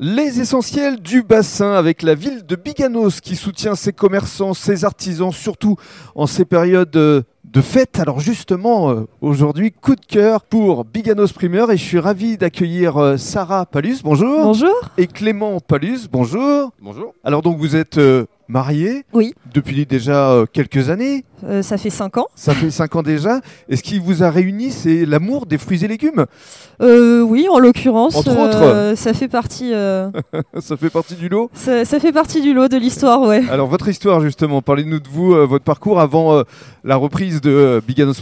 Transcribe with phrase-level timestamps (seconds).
[0.00, 5.30] Les essentiels du bassin avec la ville de Biganos qui soutient ses commerçants, ses artisans,
[5.30, 5.76] surtout
[6.16, 8.00] en ces périodes euh, de fête.
[8.00, 12.96] Alors justement, euh, aujourd'hui, coup de cœur pour Biganos Primeur et je suis ravi d'accueillir
[12.96, 14.42] euh, Sarah Palus, bonjour.
[14.42, 14.74] Bonjour.
[14.98, 16.72] Et Clément Palus, bonjour.
[16.82, 17.14] Bonjour.
[17.22, 18.00] Alors donc vous êtes
[18.48, 19.34] mariés Oui.
[19.52, 22.26] depuis déjà euh, quelques années, Euh, ça fait 5 ans.
[22.34, 23.40] ça fait cinq ans déjà.
[23.68, 26.24] Et ce qui vous a réuni, c'est l'amour des fruits et légumes?
[26.80, 29.72] Euh, oui, en l'occurrence, Entre euh, ça fait partie.
[30.60, 31.50] ça fait partie du lot?
[31.52, 33.42] ça, ça fait partie du lot de l'histoire, ouais.
[33.50, 36.42] Alors votre histoire justement, parlez-nous de vous, votre parcours avant
[36.84, 38.14] la reprise de Biganos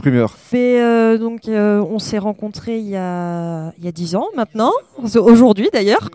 [0.54, 4.72] euh, donc, on s'est rencontrés il y a il y a 10 ans maintenant,
[5.16, 6.08] aujourd'hui d'ailleurs.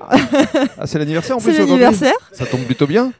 [0.79, 2.13] Ah c'est l'anniversaire en plus C'est l'anniversaire.
[2.31, 3.11] Ça tombe plutôt bien.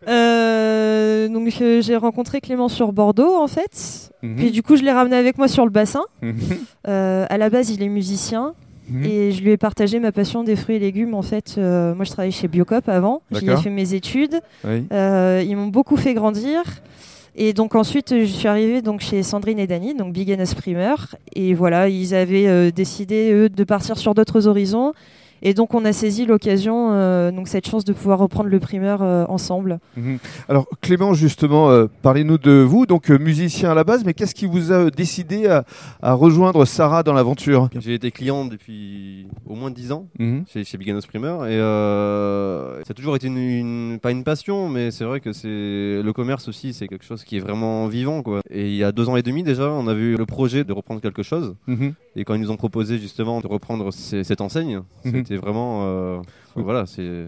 [1.27, 4.11] Donc euh, j'ai rencontré Clément sur Bordeaux en fait.
[4.23, 4.35] Mhm.
[4.35, 6.03] Puis du coup je l'ai ramené avec moi sur le bassin.
[6.21, 6.35] Mhm.
[6.87, 8.53] Euh, à la base il est musicien.
[8.89, 9.03] Mhm.
[9.03, 11.13] Et je lui ai partagé ma passion des fruits et légumes.
[11.13, 13.21] En fait, euh, moi, je travaillais chez Biocop avant.
[13.31, 14.39] J'y ai fait mes études.
[14.63, 14.85] Oui.
[14.91, 16.63] Euh, ils m'ont beaucoup fait grandir.
[17.39, 20.95] Et donc ensuite, je suis arrivée donc chez Sandrine et Dany, donc Big Primer.
[21.35, 24.93] Et voilà, ils avaient euh, décidé eux de partir sur d'autres horizons.
[25.41, 29.01] Et donc on a saisi l'occasion, euh, donc cette chance de pouvoir reprendre le primeur
[29.01, 29.79] euh, ensemble.
[29.95, 30.17] Mhm.
[30.49, 34.33] Alors Clément justement, euh, parlez-nous de vous, donc euh, musicien à la base, mais qu'est-ce
[34.35, 35.63] qui vous a décidé à,
[36.01, 37.69] à rejoindre Sarah dans l'aventure?
[37.79, 40.43] J'ai été client depuis au moins 10 ans Mhm.
[40.51, 44.69] chez, chez Biganos Primer et euh, ça a toujours été une, une- pas une passion,
[44.69, 48.21] mais c'est vrai que c'est le commerce aussi, c'est quelque chose qui est vraiment vivant
[48.23, 48.41] quoi.
[48.49, 50.73] Et il y a deux ans et demi déjà, on a vu le projet de
[50.73, 51.93] reprendre quelque chose Mhm.
[52.17, 55.13] Et quand ils nous ont proposé justement de reprendre ces- cette enseigne, Mhm.
[55.13, 56.17] c'était vraiment euh,
[56.55, 57.25] voilà, c'est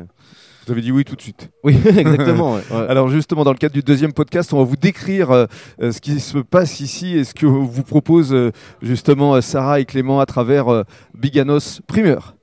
[0.66, 1.50] Vous avez dit oui tout de suite.
[1.64, 2.56] oui exactement.
[2.56, 2.86] ouais, ouais.
[2.90, 5.46] Alors justement, dans le cadre du deuxième podcast, on va vous décrire euh,
[5.82, 8.52] euh, ce qui se passe ici et ce que vous propose euh,
[8.82, 10.84] justement Sarah et Clément à travers
[11.16, 12.36] Biganos Primeur.